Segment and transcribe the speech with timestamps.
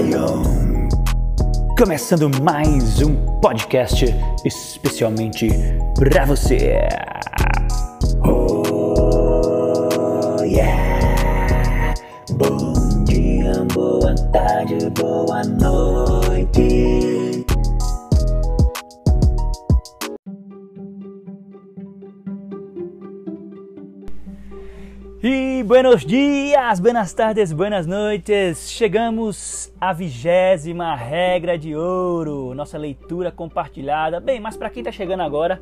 [0.00, 0.42] Lion!
[1.76, 4.06] Começando mais um podcast
[4.46, 5.48] especialmente
[5.94, 6.78] pra você.
[8.24, 11.92] Oh yeah!
[12.32, 15.79] Bom dia, boa tarde, boa noite.
[25.82, 28.70] Buenos dias, buenas tardes, buenas noites.
[28.70, 34.20] Chegamos à vigésima regra de ouro, nossa leitura compartilhada.
[34.20, 35.58] Bem, mas para quem está chegando agora,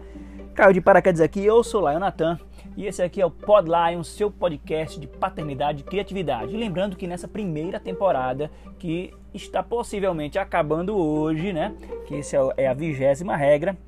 [0.57, 2.37] caiu de paraquedas aqui, eu sou Lion Natan
[2.77, 6.57] e esse aqui é o Pod Lion, seu podcast de paternidade e criatividade.
[6.57, 11.77] Lembrando que nessa primeira temporada, que está possivelmente acabando hoje, né?
[12.09, 13.79] Que essa é a vigésima regra,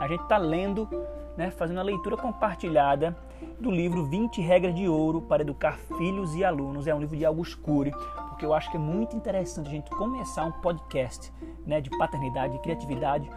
[0.00, 0.88] a gente está lendo,
[1.36, 3.16] né, fazendo a leitura compartilhada
[3.60, 6.86] do livro 20 Regras de Ouro para Educar Filhos e Alunos.
[6.86, 7.92] É um livro de Augusto Cury,
[8.28, 11.32] porque eu acho que é muito interessante a gente começar um podcast
[11.66, 13.30] né, de paternidade e criatividade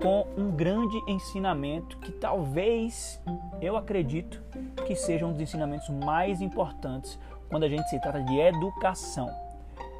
[0.00, 3.20] com um grande ensinamento que talvez,
[3.60, 4.42] eu acredito,
[4.86, 9.30] que seja um dos ensinamentos mais importantes quando a gente se trata de educação.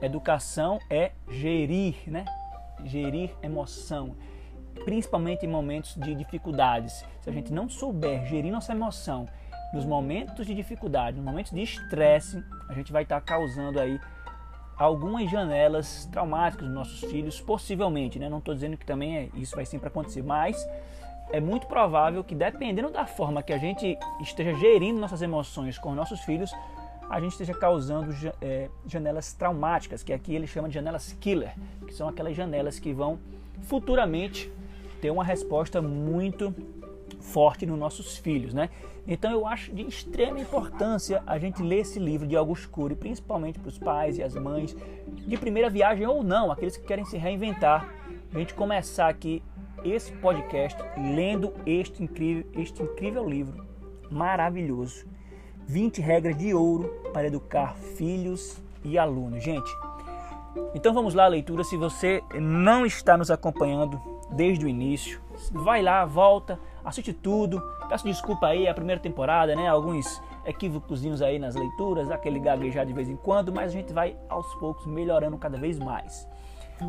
[0.03, 2.25] Educação é gerir, né?
[2.85, 4.15] Gerir emoção,
[4.85, 7.05] principalmente em momentos de dificuldades.
[7.21, 9.29] Se a gente não souber gerir nossa emoção
[9.73, 14.01] nos momentos de dificuldade, nos momentos de estresse, a gente vai estar causando aí
[14.77, 18.29] algumas janelas traumáticas nos nossos filhos, possivelmente, né?
[18.29, 20.69] Não estou dizendo que também é, isso vai sempre acontecer, mas
[21.33, 25.95] é muito provável que dependendo da forma que a gente esteja gerindo nossas emoções com
[25.95, 26.53] nossos filhos,
[27.09, 31.55] a gente esteja causando é, janelas traumáticas, que aqui ele chama de janelas killer,
[31.87, 33.19] que são aquelas janelas que vão
[33.63, 34.51] futuramente
[35.01, 36.55] ter uma resposta muito
[37.21, 38.71] forte nos nossos filhos, né?
[39.07, 43.59] Então eu acho de extrema importância a gente ler esse livro de Augusto Cury, principalmente
[43.59, 44.77] para os pais e as mães
[45.07, 47.89] de primeira viagem ou não, aqueles que querem se reinventar.
[48.35, 49.43] A gente começar aqui
[49.85, 53.65] esse podcast lendo este incrível, este incrível livro
[54.11, 55.07] maravilhoso.
[55.69, 59.43] 20 regras de ouro para educar filhos e alunos.
[59.43, 59.71] Gente,
[60.75, 61.65] então vamos lá a leitura.
[61.65, 64.01] Se você não está nos acompanhando
[64.31, 65.21] desde o início,
[65.53, 67.63] vai lá, volta, assiste tudo.
[67.89, 69.69] Peço desculpa aí a primeira temporada, né?
[69.69, 74.17] Alguns equívocos aí nas leituras, aquele gaguejar de vez em quando, mas a gente vai
[74.29, 76.29] aos poucos melhorando cada vez mais.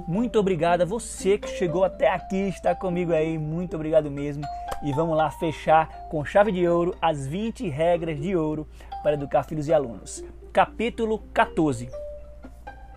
[0.07, 4.43] Muito obrigado a você que chegou até aqui, está comigo aí, muito obrigado mesmo.
[4.83, 8.67] E vamos lá fechar com chave de ouro as 20 regras de ouro
[9.01, 10.23] para educar filhos e alunos.
[10.51, 11.89] Capítulo 14.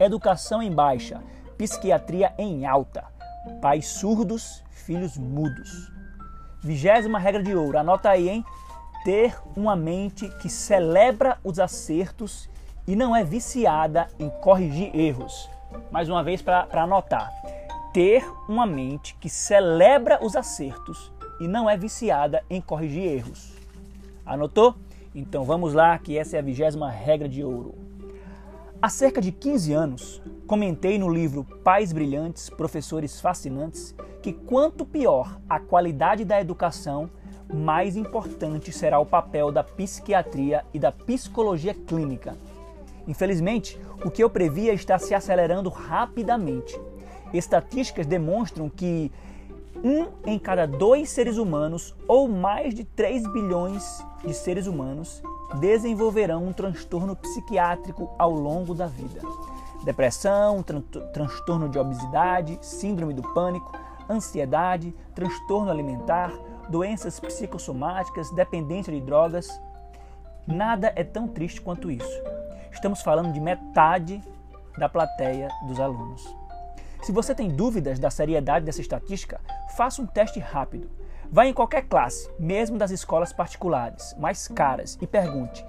[0.01, 1.23] Educação em baixa,
[1.57, 3.05] psiquiatria em alta.
[3.61, 5.91] Pais surdos, filhos mudos.
[6.63, 8.45] Vigésima regra de ouro, anota aí, hein?
[9.03, 12.51] Ter uma mente que celebra os acertos
[12.87, 15.49] e não é viciada em corrigir erros.
[15.91, 17.33] Mais uma vez para anotar.
[17.95, 23.55] Ter uma mente que celebra os acertos e não é viciada em corrigir erros.
[24.27, 24.75] Anotou?
[25.15, 27.90] Então vamos lá, que essa é a vigésima regra de ouro.
[28.83, 35.39] Há cerca de 15 anos, comentei no livro Pais Brilhantes, Professores Fascinantes que quanto pior
[35.47, 37.11] a qualidade da educação,
[37.53, 42.39] mais importante será o papel da psiquiatria e da psicologia clínica.
[43.07, 46.81] Infelizmente, o que eu previa está se acelerando rapidamente.
[47.35, 49.13] Estatísticas demonstram que
[49.85, 55.23] um em cada dois seres humanos, ou mais de 3 bilhões de seres humanos,
[55.59, 59.21] desenvolverão um transtorno psiquiátrico ao longo da vida.
[59.85, 63.73] Depressão, tran transtorno de obesidade, síndrome do pânico,
[64.09, 66.33] ansiedade, transtorno alimentar,
[66.69, 69.49] doenças psicossomáticas, dependência de drogas.
[70.47, 72.23] Nada é tão triste quanto isso.
[72.71, 74.23] Estamos falando de metade
[74.79, 76.23] da plateia dos alunos.
[77.03, 79.41] Se você tem dúvidas da seriedade dessa estatística,
[79.77, 80.91] faça um teste rápido.
[81.33, 85.65] Vá em qualquer classe, mesmo das escolas particulares, mais caras, e pergunte: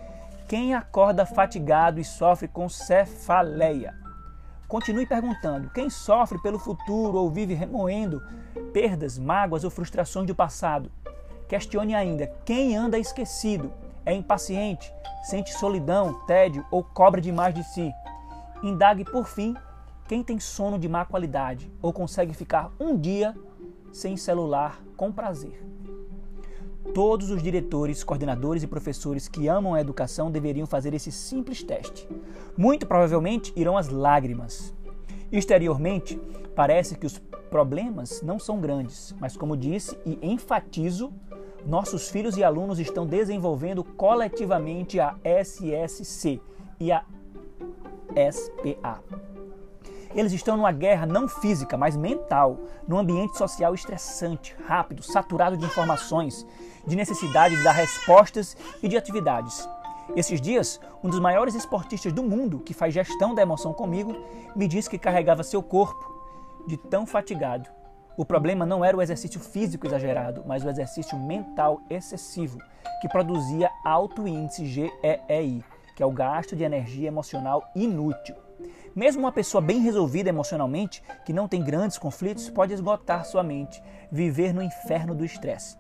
[0.48, 3.94] quem acorda fatigado e sofre com cefaleia?
[4.68, 8.24] Continue perguntando: quem sofre pelo futuro ou vive remoendo
[8.74, 10.92] perdas, mágoas ou frustrações do passado?
[11.48, 13.72] Questione ainda: quem anda esquecido,
[14.04, 14.92] é impaciente,
[15.22, 17.94] sente solidão, tédio ou cobra demais de si?
[18.64, 19.56] Indague por fim
[20.08, 23.36] quem tem sono de má qualidade ou consegue ficar um dia
[23.92, 25.62] sem celular com prazer.
[26.94, 32.08] Todos os diretores, coordenadores e professores que amam a educação deveriam fazer esse simples teste.
[32.58, 34.74] Muito provavelmente irão as lágrimas.
[35.32, 36.20] Exteriormente,
[36.56, 37.18] parece que os
[37.50, 41.14] problemas não são grandes, mas, como disse e enfatizo,
[41.66, 46.42] nossos filhos e alunos estão desenvolvendo coletivamente a SSC
[46.80, 47.06] e a
[48.32, 49.31] SPA.
[50.14, 55.66] Eles estão numa guerra não física, mas mental, num ambiente social estressante, rápido, saturado de
[55.66, 56.46] informações,
[56.86, 59.68] de necessidade de dar respostas e de atividades.
[60.14, 64.14] Esses dias, um dos maiores esportistas do mundo, que faz gestão da emoção comigo,
[64.54, 66.06] me disse que carregava seu corpo
[66.68, 67.70] de tão fatigado.
[68.18, 72.60] O problema não era o exercício físico exagerado, mas o exercício mental excessivo,
[73.02, 75.64] que produzia alto índice GEEI,
[75.96, 78.36] que é o gasto de energia emocional inútil.
[78.94, 83.82] Mesmo uma pessoa bem resolvida emocionalmente, que não tem grandes conflitos, pode esgotar sua mente,
[84.12, 85.78] viver no inferno do estresse.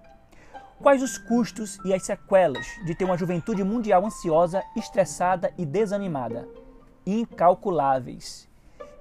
[0.81, 6.47] Quais os custos e as sequelas de ter uma juventude mundial ansiosa, estressada e desanimada?
[7.05, 8.49] Incalculáveis.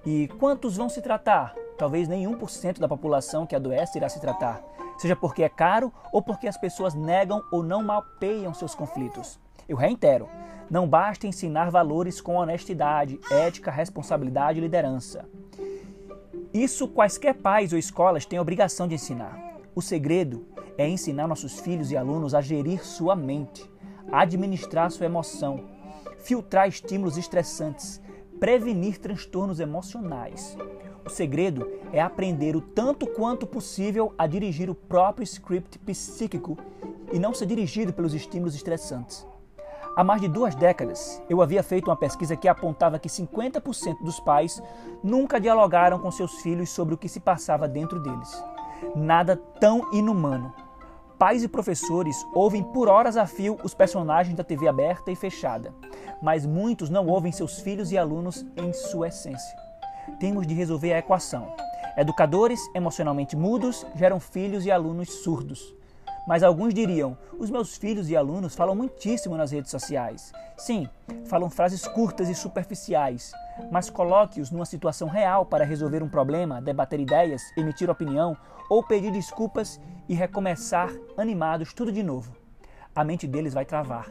[0.05, 1.55] E quantos vão se tratar?
[1.79, 4.61] Talvez nenhum por cento da população que adoece irá se tratar,
[4.99, 9.39] seja porque é caro ou porque as pessoas negam ou não mapeiam seus conflitos.
[9.71, 10.29] Eu reitero,
[10.69, 15.29] não basta ensinar valores com honestidade, ética, responsabilidade e liderança.
[16.53, 19.61] Isso quaisquer pais ou escolas têm a obrigação de ensinar.
[19.73, 20.45] O segredo
[20.77, 23.65] é ensinar nossos filhos e alunos a gerir sua mente,
[24.11, 25.63] administrar sua emoção,
[26.19, 28.03] filtrar estímulos estressantes,
[28.41, 30.59] prevenir transtornos emocionais.
[31.07, 36.59] O segredo é aprender o tanto quanto possível a dirigir o próprio script psíquico
[37.13, 39.30] e não ser dirigido pelos estímulos estressantes.
[39.97, 44.21] Há mais de duas décadas, eu havia feito uma pesquisa que apontava que 50% dos
[44.21, 44.63] pais
[45.03, 48.45] nunca dialogaram com seus filhos sobre o que se passava dentro deles.
[48.95, 50.53] Nada tão inumano
[51.21, 55.75] Pais e professores ouvem por horas a fio os personagens da TV aberta e fechada,
[56.23, 59.55] mas muitos não ouvem seus filhos e alunos em sua essência.
[60.19, 61.55] Temos de resolver a equação.
[61.95, 65.75] Educadores emocionalmente mudos geram filhos e alunos surdos.
[66.27, 70.33] Mas alguns diriam: os meus filhos e alunos falam muitíssimo nas redes sociais.
[70.57, 70.89] Sim,
[71.25, 73.33] falam frases curtas e superficiais,
[73.71, 78.37] mas coloque-os numa situação real para resolver um problema, debater ideias, emitir opinião
[78.69, 82.33] ou pedir desculpas e recomeçar animados tudo de novo.
[82.95, 84.11] A mente deles vai travar.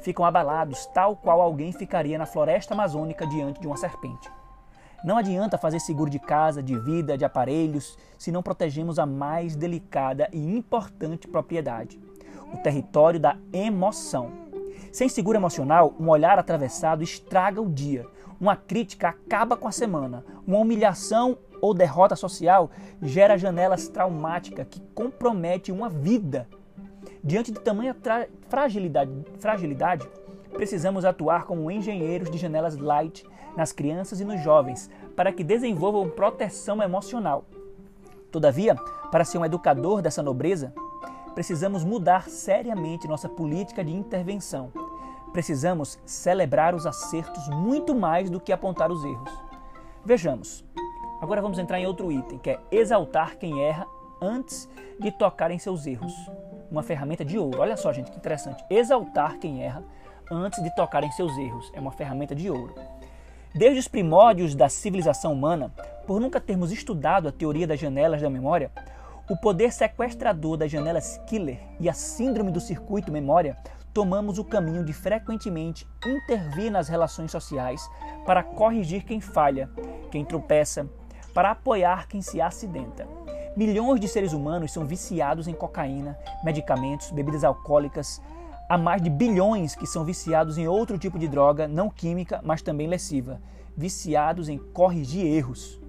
[0.00, 4.30] Ficam abalados, tal qual alguém ficaria na floresta amazônica diante de uma serpente.
[5.02, 9.56] Não adianta fazer seguro de casa, de vida, de aparelhos, se não protegemos a mais
[9.56, 11.98] delicada e importante propriedade,
[12.52, 14.30] o território da emoção.
[14.92, 18.06] Sem seguro emocional, um olhar atravessado estraga o dia,
[18.38, 22.70] uma crítica acaba com a semana, uma humilhação ou derrota social
[23.00, 26.46] gera janelas traumáticas que comprometem uma vida.
[27.24, 27.96] Diante de tamanha
[28.48, 30.06] fragilidade, fragilidade,
[30.52, 33.24] precisamos atuar como engenheiros de janelas light
[33.56, 37.44] nas crianças e nos jovens para que desenvolvam proteção emocional.
[38.30, 38.76] Todavia,
[39.10, 40.72] para ser um educador dessa nobreza,
[41.34, 44.72] precisamos mudar seriamente nossa política de intervenção.
[45.32, 49.30] Precisamos celebrar os acertos muito mais do que apontar os erros.
[50.04, 50.64] Vejamos,
[51.20, 53.86] Agora vamos entrar em outro item, que é exaltar quem erra
[54.22, 54.66] antes
[54.98, 56.14] de tocar em seus erros.
[56.70, 57.60] Uma ferramenta de ouro.
[57.60, 58.64] Olha só, gente, que interessante.
[58.70, 59.84] Exaltar quem erra
[60.32, 61.70] antes de tocar em seus erros.
[61.74, 62.74] É uma ferramenta de ouro.
[63.52, 65.72] Desde os primórdios da civilização humana,
[66.06, 68.70] por nunca termos estudado a teoria das janelas da memória,
[69.28, 73.56] o poder sequestrador das janelas killer e a síndrome do circuito memória,
[73.92, 77.82] tomamos o caminho de frequentemente intervir nas relações sociais
[78.24, 79.68] para corrigir quem falha,
[80.12, 80.88] quem tropeça,
[81.34, 83.06] para apoiar quem se acidenta.
[83.56, 88.22] Milhões de seres humanos são viciados em cocaína, medicamentos, bebidas alcoólicas.
[88.70, 92.62] Há mais de bilhões que são viciados em outro tipo de droga, não química, mas
[92.62, 93.42] também lesiva,
[93.76, 95.80] viciados em corrigir erros.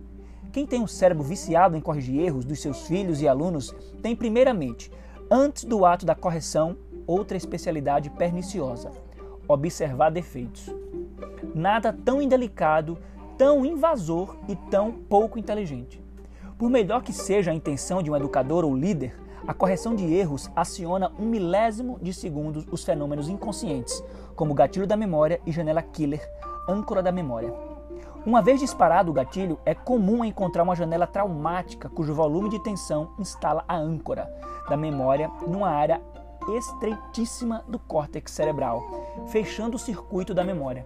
[0.52, 3.72] Quem tem um cérebro viciado em corrigir erros dos seus filhos e alunos
[4.02, 4.92] tem, primeiramente,
[5.30, 8.90] antes do ato da correção, outra especialidade perniciosa:
[9.48, 10.68] observar defeitos.
[11.54, 12.98] Nada tão indelicado
[13.38, 16.00] tão invasor e tão pouco inteligente.
[16.58, 19.16] Por melhor que seja a intenção de um educador ou líder,
[19.48, 24.04] a correção de erros aciona um milésimo de segundos os fenômenos inconscientes,
[24.36, 26.22] como gatilho da memória e janela killer,
[26.70, 27.54] âncora da memória.
[28.24, 33.12] Uma vez disparado o gatilho, é comum encontrar uma janela traumática cujo volume de tensão
[33.18, 34.32] instala a âncora
[34.70, 36.00] da memória numa área
[36.56, 38.84] estreitíssima do córtex cerebral,
[39.28, 40.86] fechando o circuito da memória.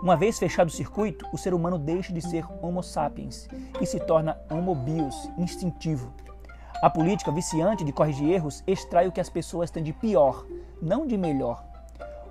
[0.00, 3.48] Uma vez fechado o circuito, o ser humano deixa de ser Homo sapiens
[3.80, 6.12] e se torna Homo bios, instintivo.
[6.80, 10.46] A política viciante de corrigir erros extrai o que as pessoas têm de pior,
[10.80, 11.64] não de melhor.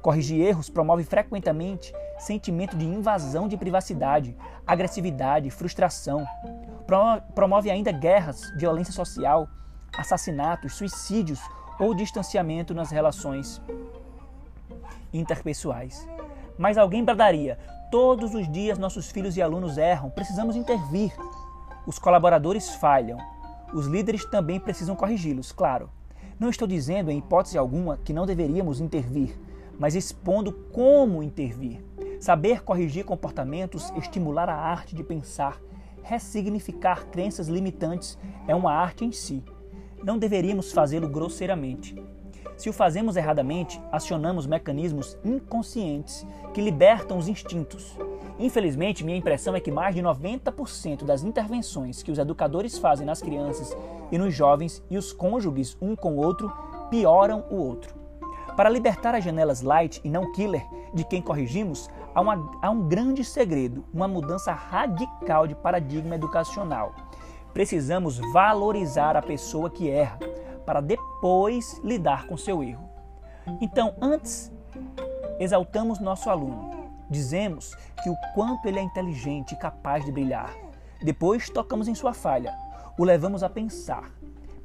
[0.01, 4.35] Corrigir erros promove frequentemente sentimento de invasão de privacidade,
[4.65, 6.25] agressividade, frustração.
[7.35, 9.49] Promove ainda guerras, violência social,
[9.97, 11.41] assassinatos, suicídios
[11.77, 13.61] ou distanciamento nas relações
[15.13, 16.07] interpessoais.
[16.57, 17.59] Mas alguém bradaria:
[17.91, 21.13] Todos os dias nossos filhos e alunos erram, precisamos intervir.
[21.85, 23.17] Os colaboradores falham.
[23.73, 25.89] Os líderes também precisam corrigi-los, claro.
[26.39, 29.37] Não estou dizendo, em hipótese alguma, que não deveríamos intervir,
[29.79, 31.83] mas expondo como intervir.
[32.19, 35.59] Saber corrigir comportamentos, estimular a arte de pensar,
[36.01, 39.43] ressignificar crenças limitantes é uma arte em si.
[40.03, 41.95] Não deveríamos fazê-lo grosseiramente.
[42.55, 47.95] Se o fazemos erradamente, acionamos mecanismos inconscientes que libertam os instintos.
[48.39, 53.21] Infelizmente, minha impressão é que mais de 90% das intervenções que os educadores fazem nas
[53.21, 53.75] crianças
[54.11, 56.51] e nos jovens e os cônjuges um com o outro
[56.89, 57.95] pioram o outro.
[58.55, 62.87] Para libertar as janelas light e não killer de quem corrigimos, há, uma, há um
[62.87, 66.93] grande segredo, uma mudança radical de paradigma educacional.
[67.53, 70.19] Precisamos valorizar a pessoa que erra,
[70.65, 72.87] para depois lidar com seu erro.
[73.61, 74.51] Então, antes,
[75.39, 76.76] exaltamos nosso aluno.
[77.09, 80.53] Dizemos que o quanto ele é inteligente e capaz de brilhar.
[81.01, 82.55] Depois, tocamos em sua falha.
[82.97, 84.11] O levamos a pensar.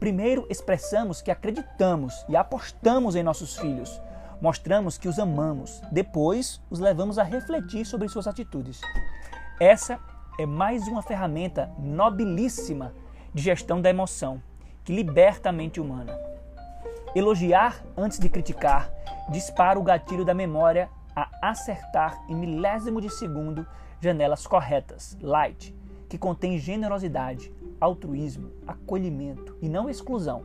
[0.01, 4.01] Primeiro, expressamos que acreditamos e apostamos em nossos filhos.
[4.41, 5.81] Mostramos que os amamos.
[5.93, 8.81] Depois, os levamos a refletir sobre suas atitudes.
[9.61, 10.01] Essa
[10.39, 12.93] é mais uma ferramenta nobilíssima
[13.33, 14.43] de gestão da emoção
[14.85, 16.19] que liberta a mente humana.
[17.15, 18.91] Elogiar antes de criticar
[19.29, 23.67] dispara o gatilho da memória a acertar em milésimo de segundo
[24.01, 25.75] janelas corretas, light,
[26.09, 30.45] que contém generosidade, altruísmo, acolhimento e não exclusão.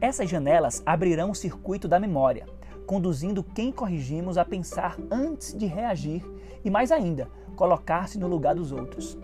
[0.00, 2.46] Essas janelas abrirão o circuito da memória,
[2.86, 6.24] conduzindo quem corrigimos a pensar antes de reagir
[6.64, 9.18] e, mais ainda, colocar-se no lugar dos outros.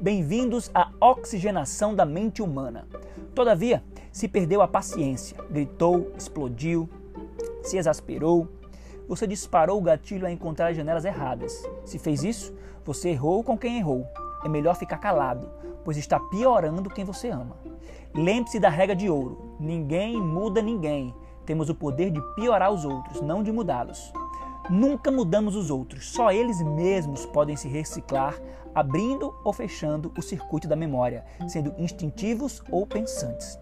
[0.00, 2.86] Bem-vindos à oxigenação da mente humana.
[3.34, 6.88] Todavia, se perdeu a paciência, gritou, explodiu,
[7.62, 8.48] se exasperou.
[9.08, 11.62] Você disparou o gatilho a encontrar as janelas erradas.
[11.84, 12.52] Se fez isso,
[12.84, 14.04] você errou com quem errou.
[14.44, 15.48] É melhor ficar calado,
[15.84, 17.56] pois está piorando quem você ama.
[18.12, 21.14] Lembre-se da regra de ouro: ninguém muda ninguém.
[21.44, 24.12] Temos o poder de piorar os outros, não de mudá-los.
[24.68, 28.34] Nunca mudamos os outros, só eles mesmos podem se reciclar,
[28.74, 33.56] abrindo ou fechando o circuito da memória, sendo instintivos ou pensantes.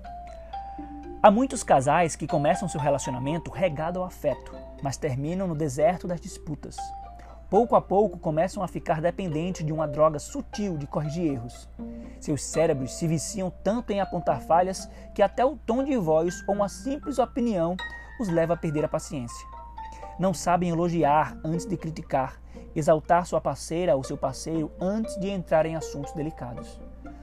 [1.24, 6.20] Há muitos casais que começam seu relacionamento regado ao afeto, mas terminam no deserto das
[6.20, 6.76] disputas.
[7.48, 11.66] Pouco a pouco começam a ficar dependentes de uma droga sutil de corrigir erros.
[12.20, 16.56] Seus cérebros se viciam tanto em apontar falhas que até o tom de voz ou
[16.56, 17.74] uma simples opinião
[18.20, 19.54] os leva a perder a paciência
[20.18, 22.40] não sabem elogiar antes de criticar,
[22.74, 26.80] exaltar sua parceira ou seu parceiro antes de entrar em assuntos delicados.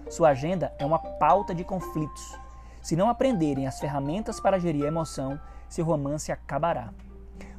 [0.10, 2.38] Sua agenda é uma pauta de conflitos.
[2.81, 6.93] Se não aprenderem as ferramentas para gerir a emoção, seu romance acabará.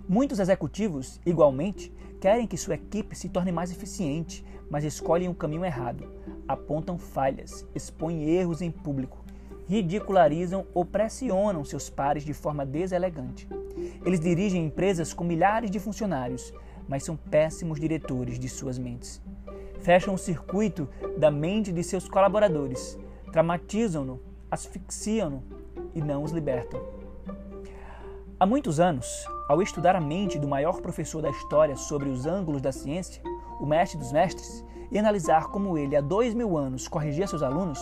[0.09, 5.35] Muitos executivos, igualmente, querem que sua equipe se torne mais eficiente, mas escolhem o um
[5.35, 6.13] caminho errado.
[6.47, 9.25] Apontam falhas, expõem erros em público,
[9.69, 13.49] ridicularizam ou pressionam seus pares de forma deselegante.
[14.05, 16.53] Eles dirigem empresas com milhares de funcionários,
[16.89, 19.23] mas são péssimos diretores de suas mentes.
[19.81, 22.99] Fecham o circuito da mente de seus colaboradores,
[23.33, 24.21] traumatizam-no,
[24.53, 25.43] asfixiam-no
[25.95, 26.79] e não os libertam.
[28.39, 29.09] Há muitos anos,
[29.49, 33.23] ao estudar a mente do maior professor da história sobre os ângulos da ciência,
[33.59, 37.81] o mestre dos mestres, e analisar como ele, há dois mil anos, corrigia seus alunos,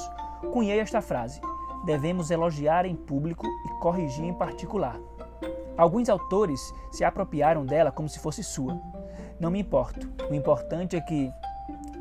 [0.53, 1.41] cunhei esta frase:
[1.85, 5.01] devemos elogiar em público e corrigir em particular.
[5.77, 6.61] Alguns autores
[6.93, 8.81] se apropriaram dela como se fosse sua.
[9.41, 10.09] Não me importo.
[10.31, 11.33] O importante é que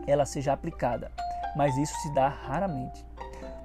[0.05, 1.11] ela seja aplicada,
[1.55, 3.08] mas isso se dá raramente.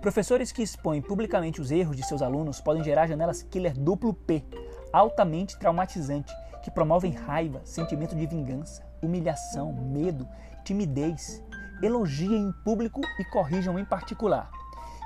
[0.05, 4.45] Professores que expõem publicamente os erros de seus alunos podem gerar janelas killer duplo P,
[4.93, 6.31] altamente traumatizante,
[6.63, 10.29] que promovem raiva, sentimento de vingança, humilhação, medo,
[10.63, 11.43] timidez.
[11.83, 14.51] Elogiem em público e corrijam em particular.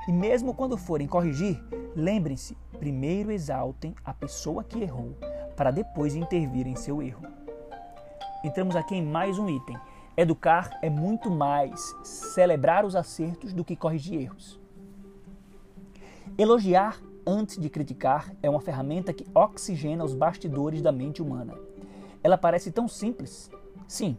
[0.09, 1.63] E mesmo quando forem corrigir,
[1.95, 5.17] lembrem-se, primeiro exaltem a pessoa que errou,
[5.57, 7.23] para depois intervir em seu erro.
[8.43, 9.79] Entramos aqui em mais um item.
[10.17, 14.59] Educar é muito mais celebrar os acertos do que corrigir erros.
[16.41, 21.53] Elogiar antes de criticar é uma ferramenta que oxigena os bastidores da mente humana.
[22.23, 23.51] Ela parece tão simples.
[23.89, 24.17] Sim,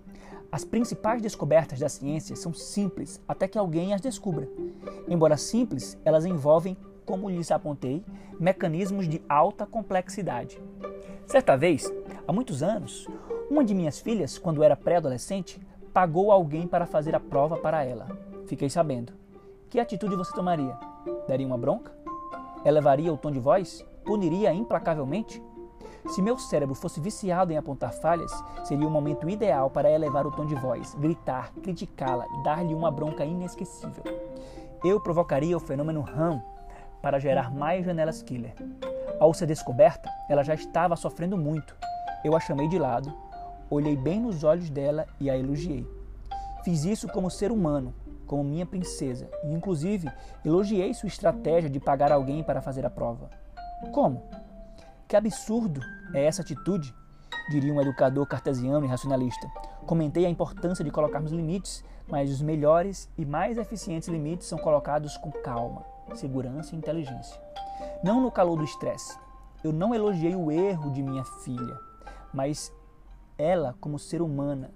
[0.51, 4.49] as principais descobertas da ciência são simples até que alguém as descubra.
[5.07, 8.03] Embora simples, elas envolvem, como lhes apontei,
[8.37, 10.61] mecanismos de alta complexidade.
[11.25, 11.89] Certa vez,
[12.27, 13.07] há muitos anos,
[13.49, 15.57] uma de minhas filhas, quando era pré-adolescente,
[15.93, 18.09] pagou alguém para fazer a prova para ela.
[18.45, 19.13] Fiquei sabendo.
[19.69, 20.75] Que atitude você tomaria?
[21.27, 21.98] Daria uma bronca?
[22.65, 23.85] Elevaria o tom de voz?
[24.03, 25.41] Puniria implacavelmente?
[26.09, 28.31] Se meu cérebro fosse viciado em apontar falhas,
[28.63, 33.23] seria o momento ideal para elevar o tom de voz, gritar, criticá-la, dar-lhe uma bronca
[33.23, 34.03] inesquecível.
[34.83, 36.41] Eu provocaria o fenômeno RAM
[37.01, 38.53] para gerar mais janelas killer.
[39.19, 41.75] Ao ser descoberta, ela já estava sofrendo muito.
[42.25, 43.13] Eu a chamei de lado,
[43.69, 45.87] olhei bem nos olhos dela e a elogiei.
[46.63, 47.93] Fiz isso como ser humano,
[48.29, 50.07] como minha princesa, e inclusive
[50.45, 53.27] elogiei sua estratégia de pagar alguém para fazer a prova.
[53.91, 54.21] Como?
[55.07, 55.81] Que absurdo
[56.13, 56.93] é essa atitude?
[57.49, 59.49] Diria um educador cartesiano e racionalista.
[59.87, 65.17] Comentei a importância de colocarmos limites, mas os melhores e mais eficientes limites são colocados
[65.17, 65.83] com calma,
[66.13, 67.41] segurança e inteligência.
[68.03, 69.17] Não no calor do estresse.
[69.63, 71.79] Eu não elogiei o erro de minha filha,
[72.31, 72.71] mas
[73.39, 74.69] ela como ser humana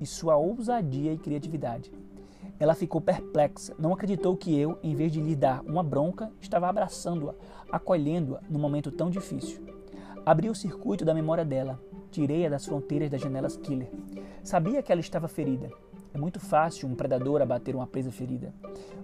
[0.00, 1.92] e sua ousadia e criatividade.
[2.60, 6.68] Ela ficou perplexa, não acreditou que eu, em vez de lhe dar uma bronca, estava
[6.68, 7.34] abraçando-a,
[7.72, 9.64] acolhendo-a num momento tão difícil.
[10.26, 13.90] Abri o circuito da memória dela, tirei-a das fronteiras das janelas killer.
[14.44, 15.70] Sabia que ela estava ferida.
[16.12, 18.52] É muito fácil um predador abater uma presa ferida.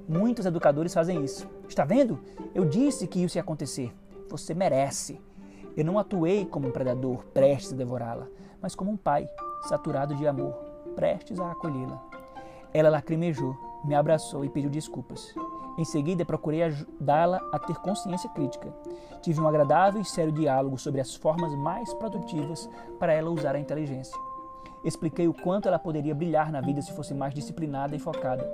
[0.06, 1.48] Muitos educadores fazem isso.
[1.66, 2.20] Está vendo?
[2.54, 3.90] Eu disse que isso ia acontecer.
[4.28, 5.18] Você merece.
[5.74, 8.26] Eu não atuei como um predador prestes a devorá-la,
[8.60, 9.26] mas como um pai,
[9.62, 10.52] saturado de amor,
[10.94, 12.15] prestes a acolhê-la.
[12.76, 13.56] Ela lacrimejou,
[13.86, 15.34] me abraçou e pediu desculpas.
[15.78, 18.68] Em seguida, procurei ajudá-la a ter consciência crítica.
[19.22, 22.68] Tive um agradável e sério diálogo sobre as formas mais produtivas
[22.98, 24.14] para ela usar a inteligência.
[24.84, 28.46] Expliquei o quanto ela poderia brilhar na vida se fosse mais disciplinada e focada.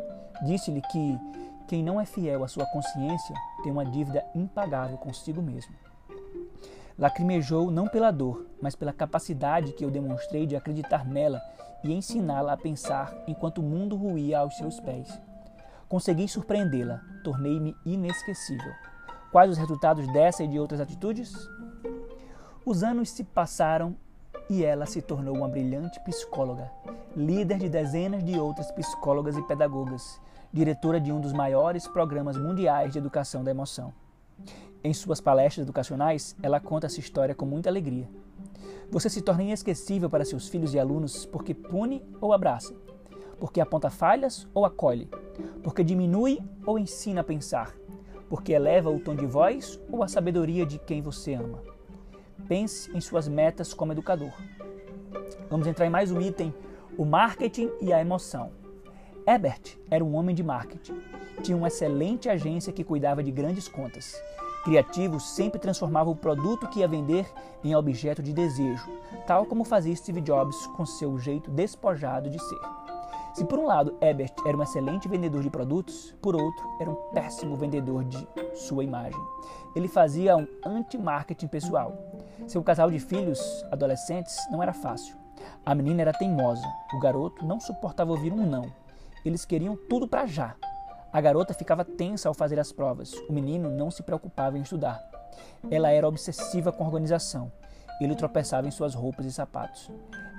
[0.47, 1.19] Disse-lhe que
[1.67, 5.75] quem não é fiel à sua consciência tem uma dívida impagável consigo mesmo.
[6.97, 11.43] Lacrimejou não pela dor, mas pela capacidade que eu demonstrei de acreditar nela
[11.85, 15.21] e ensiná-la a pensar enquanto o mundo ruía aos seus pés.
[15.89, 18.73] Consegui surpreendê-la, tornei-me inesquecível.
[19.31, 21.33] Quais os resultados dessa e de outras atitudes?
[22.65, 23.97] Os anos se passaram
[24.49, 26.71] e ela se tornou uma brilhante psicóloga,
[27.16, 30.21] líder de dezenas de outras psicólogas e pedagogas,
[30.53, 33.92] diretora de um dos maiores programas mundiais de educação da emoção.
[34.85, 38.09] Em suas palestras educacionais, ela conta essa história com muita alegria.
[38.90, 42.75] Você se torna inesquecível para seus filhos e alunos porque pune ou abraça,
[43.38, 45.09] porque aponta falhas ou acolhe,
[45.62, 47.75] porque diminui ou ensina a pensar,
[48.29, 51.62] porque eleva o tom de voz ou a sabedoria de quem você ama.
[52.49, 54.33] Pense em suas metas como educador.
[55.49, 56.53] Vamos entrar em mais um item:
[56.99, 58.62] o marketing e a emoção.
[59.27, 61.01] Ebert era um homem de marketing.
[61.43, 64.15] Tinha uma excelente agência que cuidava de grandes contas
[64.63, 67.29] Criativo sempre transformava o produto que ia vender
[67.65, 68.89] em objeto de desejo,
[69.27, 72.61] tal como fazia Steve Jobs com seu jeito despojado de ser.
[73.35, 76.95] Se por um lado Ebert era um excelente vendedor de produtos, por outro era um
[77.13, 79.21] péssimo vendedor de sua imagem.
[79.75, 81.97] Ele fazia um anti-marketing pessoal.
[82.47, 85.17] Seu casal de filhos adolescentes não era fácil.
[85.67, 88.71] A menina era teimosa, o garoto não suportava ouvir um não.
[89.25, 90.57] Eles queriam tudo para já,
[91.13, 93.13] a garota ficava tensa ao fazer as provas.
[93.29, 94.99] O menino não se preocupava em estudar.
[95.71, 97.53] Ela era obsessiva com organização.
[98.01, 99.91] Ele tropeçava em suas roupas e sapatos.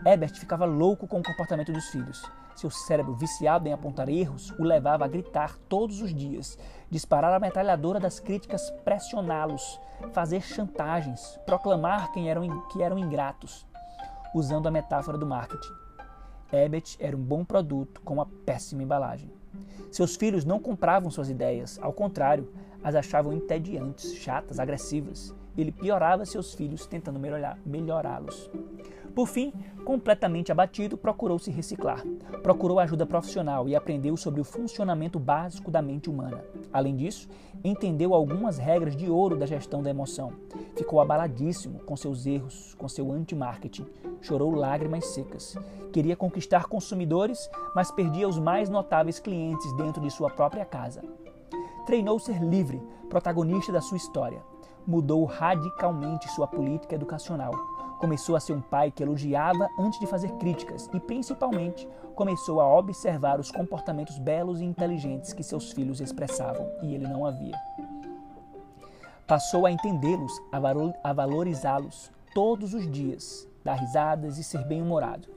[0.04, 2.24] Ebert ficava louco com o comportamento dos filhos.
[2.56, 6.58] Seu cérebro, viciado em apontar erros, o levava a gritar todos os dias,
[6.89, 9.80] disparar a metralhadora das críticas, pressioná-los,
[10.12, 13.65] fazer chantagens, proclamar quem eram, que eram ingratos,
[14.34, 15.83] usando a metáfora do marketing.
[16.53, 19.29] Ebert era um bom produto com uma péssima embalagem.
[19.91, 22.47] Seus filhos não compravam suas ideias, ao contrário,
[22.83, 25.33] as achavam entediantes, chatas, agressivas.
[25.57, 27.19] Ele piorava seus filhos tentando
[27.65, 28.49] melhorá-los.
[29.15, 29.54] Por fim,
[29.86, 32.04] completamente abatido, procurou se reciclar.
[32.41, 36.43] Procurou ajuda profissional e aprendeu sobre o funcionamento básico da mente humana.
[36.71, 37.30] Além disso,
[37.63, 40.34] entendeu algumas regras de ouro da gestão da emoção.
[40.76, 43.86] Ficou abaladíssimo com seus erros, com seu anti-marketing.
[44.19, 45.56] Chorou lágrimas secas.
[45.91, 51.04] Queria conquistar consumidores, mas perdia os mais notáveis clientes dentro de sua própria casa.
[51.86, 54.41] Treinou ser livre, protagonista da sua história.
[54.88, 57.54] Mudou radicalmente sua política educacional
[58.03, 62.77] Começou a ser um pai que elogiava antes de fazer críticas e, principalmente, começou a
[62.77, 67.57] observar os comportamentos belos e inteligentes que seus filhos expressavam e ele não havia.
[69.25, 70.33] Passou a entendê-los,
[71.01, 75.29] a valorizá-los todos os dias, dar risadas e ser bem-humorado.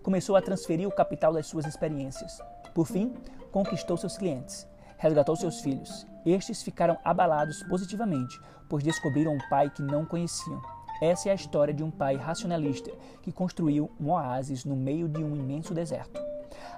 [0.00, 2.40] Começou a transferir o capital das suas experiências.
[2.72, 3.12] Por fim,
[3.50, 6.06] conquistou seus clientes, resgatou seus filhos.
[6.24, 10.62] Estes ficaram abalados positivamente, pois descobriram um pai que não conheciam
[11.00, 12.90] essa é a história de um pai racionalista
[13.22, 16.20] que construiu um oásis no meio de um imenso deserto.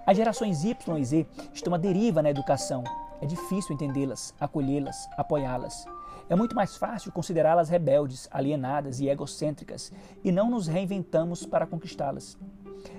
[0.07, 2.83] As gerações Y e Z estão à deriva na educação.
[3.21, 5.87] É difícil entendê-las, acolhê-las, apoiá-las.
[6.29, 9.93] É muito mais fácil considerá-las rebeldes, alienadas e egocêntricas
[10.25, 12.37] e não nos reinventamos para conquistá-las.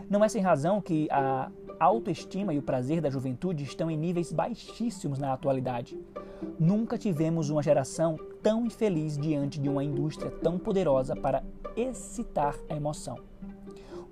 [0.10, 4.32] Não é sem razão que a autoestima e o prazer da juventude estão em níveis
[4.32, 5.98] baixíssimos na atualidade.
[6.60, 11.44] Nunca tivemos uma geração tão infeliz diante de uma indústria tão poderosa para
[11.76, 13.18] excitar a emoção.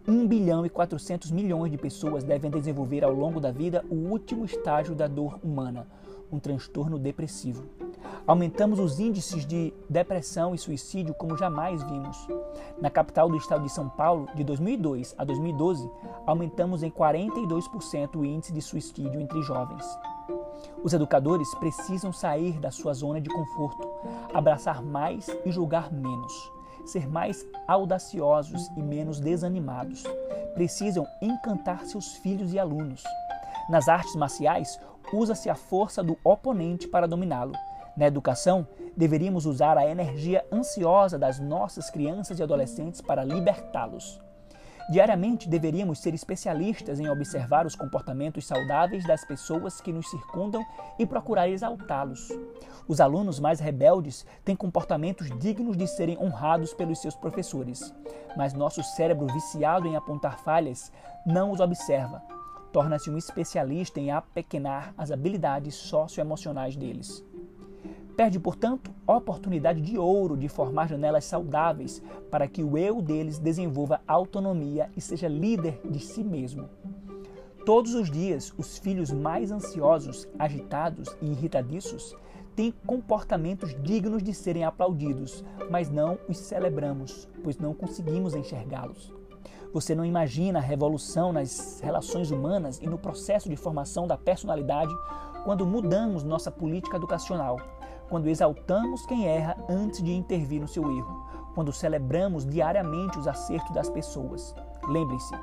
[0.07, 4.45] 1 bilhão e 400 milhões de pessoas devem desenvolver ao longo da vida o último
[4.45, 5.87] estágio da dor humana,
[6.31, 7.63] um transtorno depressivo.
[8.27, 12.17] Aumentamos os índices de depressão e suicídio como jamais vimos.
[12.81, 15.89] Na capital do estado de São Paulo, de 2002 a 2012,
[16.25, 19.85] aumentamos em 42% o índice de suicídio entre jovens.
[20.83, 23.87] Os educadores precisam sair da sua zona de conforto,
[24.33, 26.33] abraçar mais e julgar menos,
[26.85, 30.03] ser mais audaciosos e menos desanimados.
[30.53, 33.03] Precisam encantar seus filhos e alunos.
[33.69, 34.79] Nas artes marciais,
[35.13, 37.53] usa-se a força do oponente para dominá-lo.
[37.97, 44.21] Na educação, deveríamos usar a energia ansiosa das nossas crianças e adolescentes para libertá-los.
[44.87, 50.63] Diariamente deveríamos ser especialistas em observar os comportamentos saudáveis das pessoas que nos circundam
[50.99, 52.29] e procurar exaltá-los.
[52.87, 57.91] Os alunos mais rebeldes têm comportamentos dignos de serem honrados pelos seus professores,
[58.37, 60.91] mas nosso cérebro viciado em apontar falhas
[61.25, 62.21] não os observa.
[62.71, 67.23] Torna-se um especialista em apequenar as habilidades socioemocionais deles.
[68.15, 72.01] Perde, portanto, a oportunidade de ouro de formar janelas saudáveis
[72.31, 76.69] para que o eu deles desenvolva autonomia e seja líder de si mesmo.
[77.65, 82.15] Todos os dias, os filhos mais ansiosos, agitados e irritadiços
[82.55, 89.13] têm comportamentos dignos de serem aplaudidos, mas não os celebramos, pois não conseguimos enxergá-los.
[89.73, 94.93] Você não imagina a revolução nas relações humanas e no processo de formação da personalidade
[95.43, 97.57] quando mudamos nossa política educacional
[98.09, 103.73] quando exaltamos quem erra antes de intervir no seu erro, quando celebramos diariamente os acertos
[103.73, 104.53] das pessoas.
[104.87, 105.35] Lembre-se,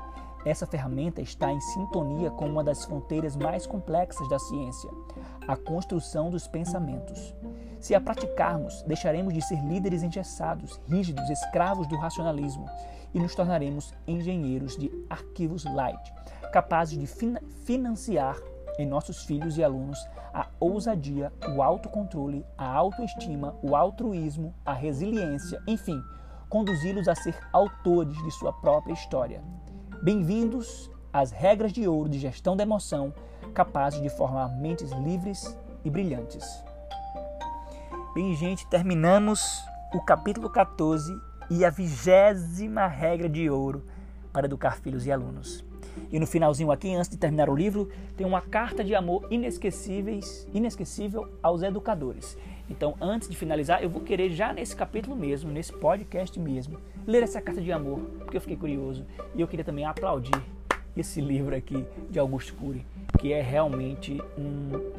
[0.45, 4.89] essa ferramenta está em sintonia com uma das fronteiras mais complexas da ciência,
[5.47, 7.33] a construção dos pensamentos.
[7.79, 12.65] Se a praticarmos, deixaremos de ser líderes engessados, rígidos, escravos do racionalismo
[13.13, 16.13] e nos tornaremos engenheiros de arquivos light,
[16.51, 17.07] capazes de
[17.65, 18.37] financiar
[18.77, 19.99] em nossos filhos e alunos
[20.33, 26.01] a ousadia, o autocontrole, a autoestima, o altruísmo, a resiliência, enfim,
[26.49, 29.43] conduzi-los a ser autores de sua própria história.
[30.01, 33.13] Bem-vindos às regras de ouro de gestão da emoção,
[33.53, 36.45] capazes de formar mentes livres e brilhantes.
[38.15, 41.13] Bem, gente, terminamos o capítulo 14
[41.49, 43.85] e a vigésima regra de ouro
[44.31, 45.63] para educar filhos e alunos.
[46.11, 50.47] E no finalzinho aqui, antes de terminar o livro, tem uma carta de amor inesquecíveis,
[50.53, 52.37] inesquecível aos educadores.
[52.69, 57.23] Então, antes de finalizar, eu vou querer já nesse capítulo mesmo, nesse podcast mesmo, ler
[57.23, 60.41] essa carta de amor, porque eu fiquei curioso e eu queria também aplaudir
[60.95, 62.85] esse livro aqui de Augusto Cury,
[63.19, 64.91] que é realmente um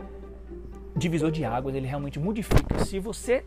[0.96, 2.84] divisor de águas, ele realmente modifica.
[2.84, 3.44] Se você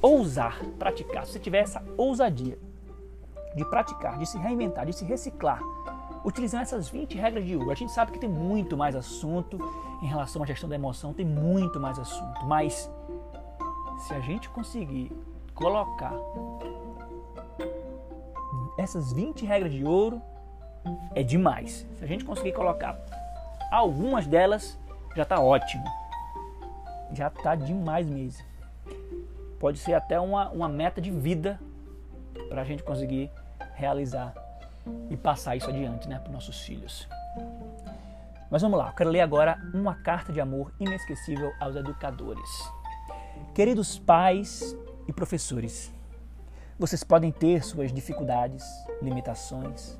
[0.00, 2.58] ousar praticar, se você tiver essa ousadia
[3.54, 5.60] de praticar, de se reinventar, de se reciclar,
[6.28, 7.70] utilizando essas 20 regras de Hugo.
[7.70, 9.58] A gente sabe que tem muito mais assunto
[10.02, 12.90] em relação à gestão da emoção, tem muito mais assunto, mas
[14.06, 15.10] se a gente conseguir
[15.54, 16.12] colocar
[18.76, 20.20] essas 20 regras de ouro,
[21.14, 21.86] é demais.
[21.96, 22.96] Se a gente conseguir colocar
[23.72, 24.78] algumas delas,
[25.16, 25.84] já está ótimo.
[27.12, 28.46] Já está demais mesmo.
[29.58, 31.58] Pode ser até uma, uma meta de vida
[32.50, 33.30] para a gente conseguir
[33.74, 34.34] realizar
[35.10, 37.08] e passar isso adiante né, para nossos filhos.
[38.50, 42.48] Mas vamos lá, eu quero ler agora uma carta de amor inesquecível aos educadores.
[43.54, 45.92] Queridos pais e professores,
[46.78, 48.64] vocês podem ter suas dificuldades,
[49.02, 49.98] limitações,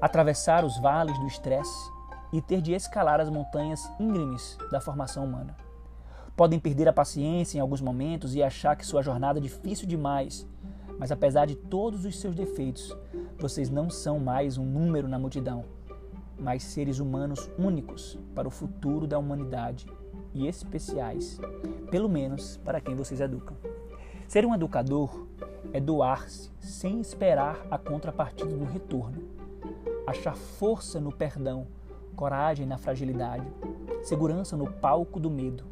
[0.00, 1.90] atravessar os vales do estresse
[2.32, 5.56] e ter de escalar as montanhas íngremes da formação humana.
[6.36, 10.46] Podem perder a paciência em alguns momentos e achar que sua jornada é difícil demais
[10.98, 12.96] mas apesar de todos os seus defeitos,
[13.46, 15.64] vocês não são mais um número na multidão,
[16.36, 19.86] mas seres humanos únicos para o futuro da humanidade
[20.34, 21.38] e especiais,
[21.88, 23.56] pelo menos para quem vocês educam.
[24.26, 25.28] Ser um educador
[25.72, 29.22] é doar-se sem esperar a contrapartida do retorno,
[30.08, 31.68] achar força no perdão,
[32.16, 33.46] coragem na fragilidade,
[34.02, 35.62] segurança no palco do medo,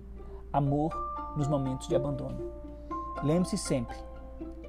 [0.52, 0.94] amor
[1.36, 2.52] nos momentos de abandono.
[3.24, 3.96] Lembre-se sempre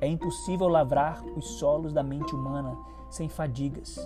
[0.02, 2.78] é impossível lavrar os solos da mente humana
[3.16, 3.98] sem fadigas,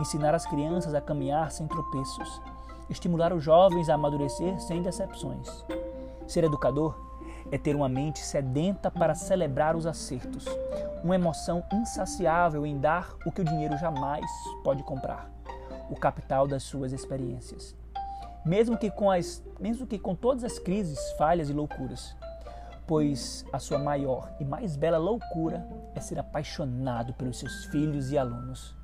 [0.00, 2.40] ensinar as crianças a caminhar sem tropeços,
[2.88, 5.48] estimular os jovens a amadurecer sem decepções.
[6.26, 6.98] Ser educador
[7.52, 10.46] é ter uma mente sedenta para celebrar os acertos,
[11.02, 14.24] uma emoção insaciável em dar o que o dinheiro jamais
[14.64, 15.30] pode comprar,
[15.90, 17.76] o capital das suas experiências.
[18.44, 22.16] Mesmo que com as, mesmo que com todas as crises, falhas e loucuras,
[22.86, 28.18] pois a sua maior e mais bela loucura é ser apaixonado pelos seus filhos e
[28.18, 28.76] alunos.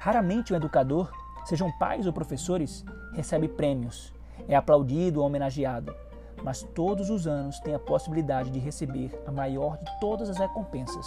[0.00, 1.10] Raramente um educador,
[1.44, 4.12] sejam pais ou professores, recebe prêmios,
[4.48, 5.94] é aplaudido ou homenageado,
[6.42, 11.06] mas todos os anos tem a possibilidade de receber a maior de todas as recompensas,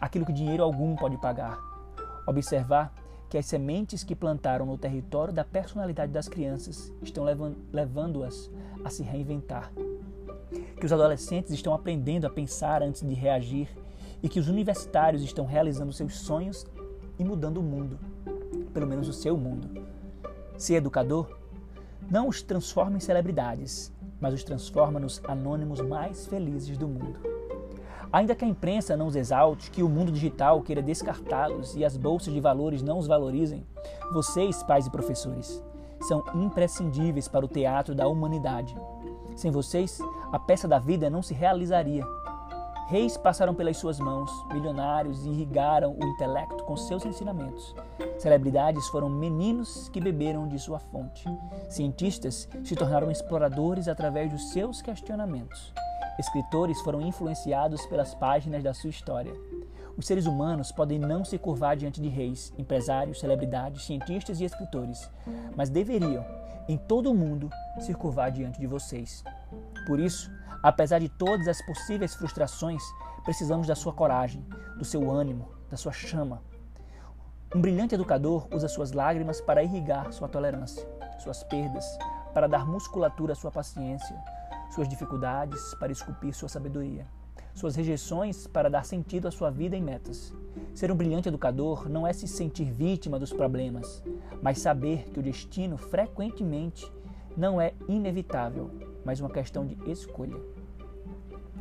[0.00, 1.58] aquilo que dinheiro algum pode pagar.
[2.26, 2.92] Observar
[3.28, 7.24] que as sementes que plantaram no território da personalidade das crianças estão
[7.72, 8.50] levando-as
[8.84, 9.70] a se reinventar.
[10.76, 13.68] Que os adolescentes estão aprendendo a pensar antes de reagir
[14.22, 16.66] e que os universitários estão realizando seus sonhos
[17.18, 17.98] e mudando o mundo,
[18.72, 19.86] pelo menos o seu mundo.
[20.56, 21.38] Ser educador
[22.10, 27.18] não os transforma em celebridades, mas os transforma nos anônimos mais felizes do mundo.
[28.12, 31.96] Ainda que a imprensa não os exalte, que o mundo digital queira descartá-los e as
[31.96, 33.64] bolsas de valores não os valorizem,
[34.12, 35.62] vocês, pais e professores,
[36.00, 38.76] são imprescindíveis para o teatro da humanidade.
[39.40, 39.98] Sem vocês,
[40.30, 42.04] a peça da vida não se realizaria.
[42.88, 47.74] Reis passaram pelas suas mãos, milionários irrigaram o intelecto com seus ensinamentos.
[48.18, 51.24] Celebridades foram meninos que beberam de sua fonte.
[51.70, 55.72] Cientistas se tornaram exploradores através dos seus questionamentos.
[56.18, 59.32] Escritores foram influenciados pelas páginas da sua história.
[59.96, 65.10] Os seres humanos podem não se curvar diante de reis, empresários, celebridades, cientistas e escritores,
[65.56, 66.26] mas deveriam,
[66.68, 69.24] em todo o mundo, se curvar diante de vocês.
[69.86, 70.30] Por isso,
[70.62, 72.82] apesar de todas as possíveis frustrações,
[73.24, 74.46] precisamos da sua coragem,
[74.76, 76.42] do seu ânimo, da sua chama.
[77.54, 81.84] Um brilhante educador usa suas lágrimas para irrigar sua tolerância, suas perdas,
[82.32, 84.16] para dar musculatura à sua paciência,
[84.70, 87.06] suas dificuldades para esculpir sua sabedoria,
[87.52, 90.32] suas rejeições para dar sentido à sua vida e metas.
[90.74, 94.02] Ser um brilhante educador não é se sentir vítima dos problemas,
[94.42, 96.90] mas saber que o destino frequentemente
[97.36, 98.70] não é inevitável,
[99.04, 100.36] mas uma questão de escolha.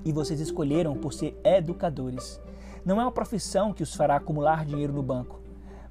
[0.06, 2.40] E vocês escolheram por ser educadores.
[2.86, 5.40] Não é uma profissão que os fará acumular dinheiro no banco,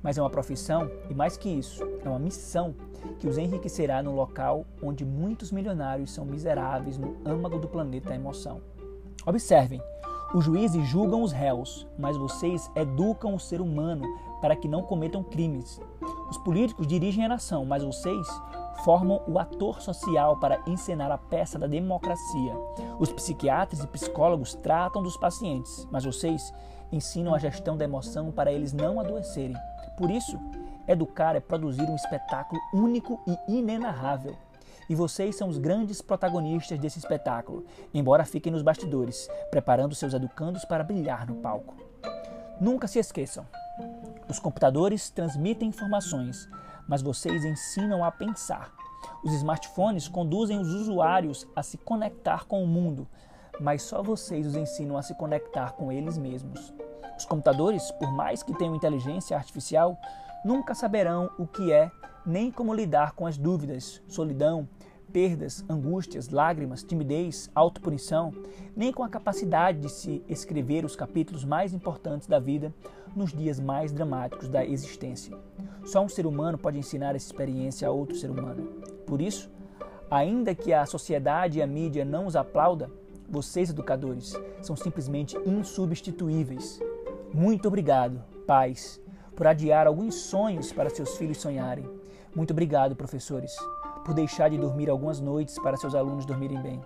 [0.02, 2.74] mas é uma profissão, e mais que isso, é uma missão
[3.18, 8.60] que os enriquecerá no local onde muitos milionários são miseráveis no âmago do planeta emoção.
[9.26, 9.82] Observem,
[10.34, 14.04] os juízes julgam os réus, mas vocês educam o ser humano
[14.40, 15.80] para que não cometam crimes.
[16.30, 18.26] Os políticos dirigem a nação, mas vocês
[18.84, 22.54] formam o ator social para encenar a peça da democracia.
[22.98, 26.52] Os psiquiatras e psicólogos tratam dos pacientes, mas vocês
[26.92, 29.56] ensinam a gestão da emoção para eles não adoecerem.
[29.96, 30.38] Por isso,
[30.86, 34.36] educar é produzir um espetáculo único e inenarrável.
[34.88, 40.64] E vocês são os grandes protagonistas desse espetáculo, embora fiquem nos bastidores, preparando seus educandos
[40.64, 41.76] para brilhar no palco.
[42.60, 43.46] Nunca se esqueçam:
[44.28, 46.48] os computadores transmitem informações,
[46.88, 48.72] mas vocês ensinam a pensar.
[49.22, 53.06] Os smartphones conduzem os usuários a se conectar com o mundo,
[53.60, 56.72] mas só vocês os ensinam a se conectar com eles mesmos.
[57.16, 59.98] Os computadores, por mais que tenham inteligência artificial,
[60.44, 61.90] nunca saberão o que é
[62.24, 64.68] nem como lidar com as dúvidas, solidão,
[65.12, 68.32] perdas, angústias, lágrimas, timidez, autopunição,
[68.76, 72.72] nem com a capacidade de se escrever os capítulos mais importantes da vida
[73.16, 75.36] nos dias mais dramáticos da existência.
[75.84, 78.64] Só um ser humano pode ensinar essa experiência a outro ser humano.
[79.06, 79.50] Por isso,
[80.10, 82.90] ainda que a sociedade e a mídia não os aplauda,
[83.28, 86.80] vocês, educadores, são simplesmente insubstituíveis.
[87.32, 89.00] Muito obrigado, pais,
[89.36, 91.88] por adiar alguns sonhos para seus filhos sonharem.
[92.34, 93.54] Muito obrigado, professores,
[94.08, 96.80] por deixar de dormir algumas noites para seus alunos dormirem bem.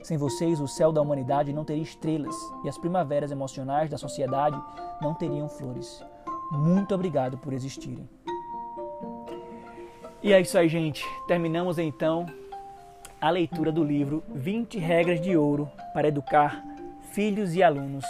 [0.00, 4.56] Sem vocês, o céu da humanidade não teria estrelas e as primaveras emocionais da sociedade
[5.02, 6.00] não teriam flores.
[6.52, 8.08] Muito obrigado por existirem.
[10.22, 11.04] E é isso aí, gente.
[11.26, 12.26] Terminamos então
[13.20, 16.64] a leitura do livro 20 Regras de Ouro para Educar
[17.10, 18.04] Filhos e Alunos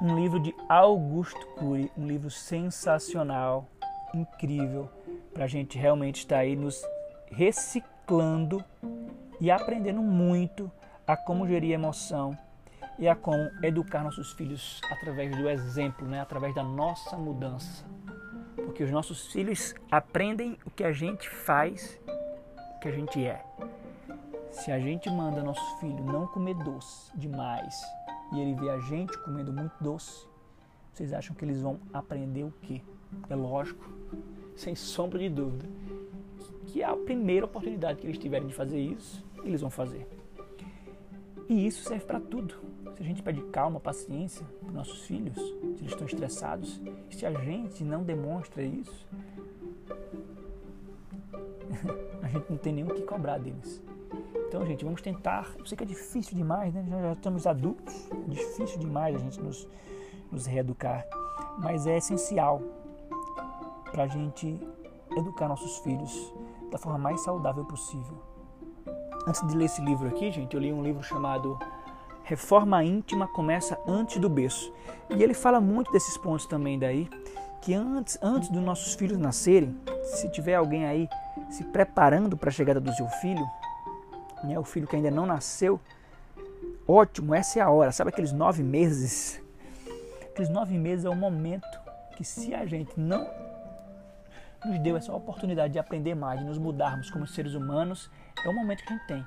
[0.00, 3.68] um livro de Augusto Cury, um livro sensacional,
[4.14, 4.88] incrível,
[5.34, 6.80] para a gente realmente estar aí nos
[7.30, 8.64] reciclando
[9.40, 10.70] e aprendendo muito
[11.06, 12.36] a como gerir emoção
[12.98, 16.20] e a como educar nossos filhos através do exemplo, né?
[16.20, 17.84] através da nossa mudança.
[18.56, 21.98] Porque os nossos filhos aprendem o que a gente faz,
[22.76, 23.44] o que a gente é.
[24.50, 27.80] Se a gente manda nosso filho não comer doce demais,
[28.32, 30.26] e ele vê a gente comendo muito doce,
[30.92, 32.82] vocês acham que eles vão aprender o quê?
[33.30, 33.88] É lógico,
[34.56, 35.68] sem sombra de dúvida,
[36.68, 40.06] que é a primeira oportunidade que eles tiverem de fazer isso, eles vão fazer.
[41.48, 42.54] E isso serve para tudo.
[42.94, 47.32] Se a gente pede calma, paciência para nossos filhos, se eles estão estressados, se a
[47.32, 49.06] gente não demonstra isso,
[52.22, 53.82] a gente não tem nem o que cobrar deles.
[54.46, 55.50] Então, gente, vamos tentar.
[55.58, 56.84] Eu sei que é difícil demais, né?
[56.88, 59.66] Já, estamos adultos, é difícil demais a gente nos,
[60.30, 61.06] nos reeducar,
[61.58, 62.60] mas é essencial
[63.90, 64.60] para a gente
[65.16, 66.37] educar nossos filhos
[66.70, 68.22] da forma mais saudável possível.
[69.26, 71.58] Antes de ler esse livro aqui, gente, eu li um livro chamado
[72.24, 74.72] Reforma íntima começa antes do berço.
[75.08, 77.08] E ele fala muito desses pontos também daí,
[77.62, 81.08] que antes, antes dos nossos filhos nascerem, se tiver alguém aí
[81.50, 83.46] se preparando para a chegada do seu filho,
[84.44, 85.80] né, o filho que ainda não nasceu,
[86.86, 87.92] ótimo, essa é a hora.
[87.92, 89.40] Sabe aqueles nove meses?
[90.22, 91.66] Aqueles nove meses é o momento
[92.16, 93.26] que se a gente não
[94.64, 98.10] nos deu essa oportunidade de aprender mais, de nos mudarmos como seres humanos,
[98.44, 99.26] é o momento que a gente tem.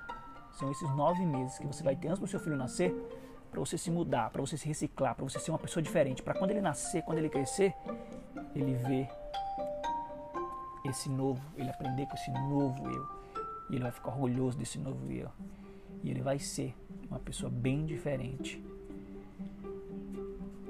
[0.54, 2.94] São esses nove meses que você vai ter antes do seu filho nascer
[3.50, 6.34] para você se mudar, para você se reciclar, para você ser uma pessoa diferente, para
[6.34, 7.74] quando ele nascer, quando ele crescer,
[8.56, 9.10] ele ver
[10.86, 13.08] esse novo, ele aprender com esse novo eu.
[13.70, 15.30] E ele vai ficar orgulhoso desse novo eu.
[16.04, 16.76] E ele vai ser
[17.10, 18.64] uma pessoa bem diferente.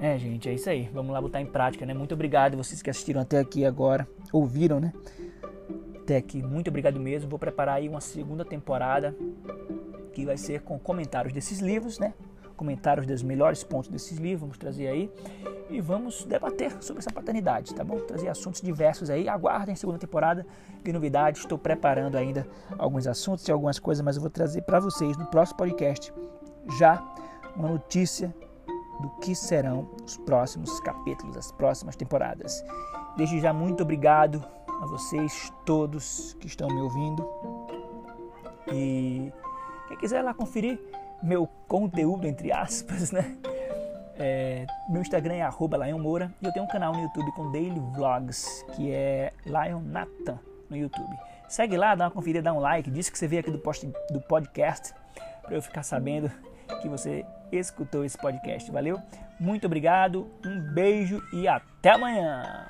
[0.01, 0.89] É, gente, é isso aí.
[0.91, 1.93] Vamos lá botar em prática, né?
[1.93, 4.91] Muito obrigado vocês que assistiram até aqui agora, ouviram, né?
[6.01, 7.29] Até aqui, muito obrigado mesmo.
[7.29, 9.15] Vou preparar aí uma segunda temporada
[10.11, 12.15] que vai ser com comentários desses livros, né?
[12.57, 15.11] Comentários dos melhores pontos desses livros, vamos trazer aí
[15.69, 17.99] e vamos debater sobre essa paternidade, tá bom?
[17.99, 19.29] Trazer assuntos diversos aí.
[19.29, 20.47] Aguardem a segunda temporada
[20.83, 21.41] de novidades.
[21.41, 25.27] Estou preparando ainda alguns assuntos e algumas coisas, mas eu vou trazer para vocês no
[25.27, 26.11] próximo podcast
[26.79, 26.99] já
[27.55, 28.33] uma notícia
[29.01, 32.63] do que serão os próximos capítulos, as próximas temporadas.
[33.17, 34.45] Desde já muito obrigado
[34.81, 37.27] a vocês todos que estão me ouvindo.
[38.71, 39.31] E
[39.87, 40.79] quem quiser lá conferir
[41.21, 43.37] meu conteúdo, entre aspas, né?
[44.15, 48.63] É, meu Instagram é arroba e eu tenho um canal no YouTube com daily vlogs,
[48.75, 51.17] que é Lion Nathan no YouTube.
[51.49, 53.85] Segue lá, dá uma conferida, dá um like, diz que você veio aqui do, post,
[54.09, 54.93] do podcast
[55.41, 56.31] para eu ficar sabendo
[56.81, 58.71] que você escutou esse podcast.
[58.71, 58.99] Valeu?
[59.39, 62.67] Muito obrigado, um beijo e até amanhã!